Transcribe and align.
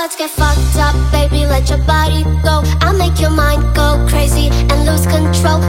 let's 0.00 0.16
get 0.16 0.30
fucked 0.30 0.76
up, 0.78 0.96
baby, 1.12 1.44
let 1.44 1.68
your 1.68 1.82
body 1.84 2.24
go. 2.42 2.62
I'll 2.80 2.96
make 2.96 3.20
your 3.20 3.28
mind 3.28 3.60
go 3.76 4.02
crazy 4.08 4.48
and 4.48 4.86
lose 4.86 5.04
control. 5.06 5.60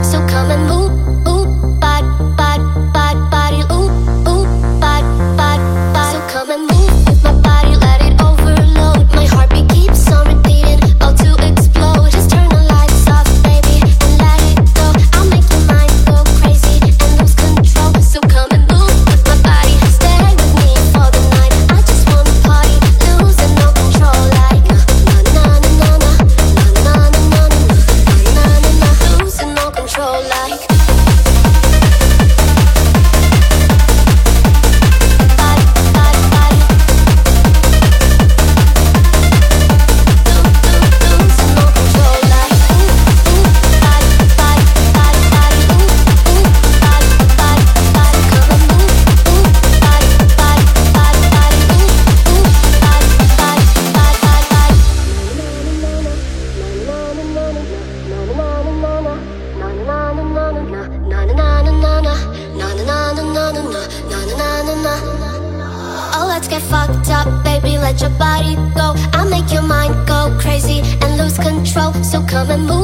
Oh, 66.14 66.26
let's 66.28 66.48
get 66.48 66.62
fucked 66.62 67.10
up, 67.10 67.44
baby. 67.44 67.78
Let 67.78 68.00
your 68.00 68.10
body 68.10 68.54
go. 68.74 68.94
I'll 69.12 69.28
make 69.28 69.52
your 69.52 69.62
mind 69.62 69.94
go 70.06 70.36
crazy 70.40 70.80
and 71.02 71.18
lose 71.18 71.38
control. 71.38 71.92
So 72.02 72.24
come 72.26 72.50
and 72.50 72.66
move. 72.66 72.81